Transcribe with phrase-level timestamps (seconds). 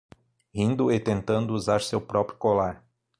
[0.51, 2.83] Rindo e tentando usar seu próprio colar